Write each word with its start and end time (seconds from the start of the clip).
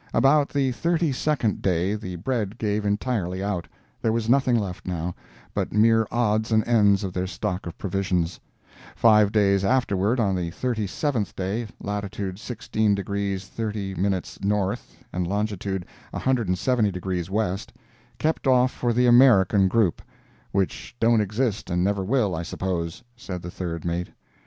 About 0.15 0.49
the 0.49 0.71
thirty 0.71 1.11
second 1.11 1.61
day 1.61 1.93
the 1.93 2.15
bread 2.15 2.57
gave 2.57 2.85
entirely 2.87 3.43
out. 3.43 3.67
There 4.01 4.11
was 4.11 4.27
nothing 4.27 4.55
left, 4.57 4.87
now, 4.87 5.13
but 5.53 5.71
mere 5.71 6.07
odds 6.09 6.51
and 6.51 6.67
ends 6.67 7.03
of 7.03 7.13
their 7.13 7.27
stock 7.27 7.67
of 7.67 7.77
provisions. 7.77 8.39
Five 8.95 9.31
days 9.31 9.63
afterward, 9.63 10.19
on 10.19 10.33
the 10.35 10.49
thirty 10.49 10.87
seventh 10.87 11.35
day—latitude 11.35 12.39
16 12.39 12.95
degrees 12.95 13.45
30' 13.45 13.93
north, 14.41 14.97
and 15.13 15.27
longitude 15.27 15.85
170 16.09 16.89
degrees 16.91 17.29
west—kept 17.29 18.47
off 18.47 18.71
for 18.71 18.93
the 18.93 19.05
"American 19.05 19.67
group"—"which 19.67 20.95
don't 20.99 21.21
exist 21.21 21.69
and 21.69 21.83
never 21.83 22.03
will, 22.03 22.35
I 22.35 22.41
suppose," 22.41 23.03
said 23.15 23.43
the 23.43 23.51
third 23.51 23.85
mate. 23.85 24.07